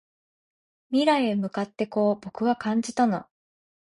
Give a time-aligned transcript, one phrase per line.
[0.89, 3.27] 未来へ向かってこう僕は感じたの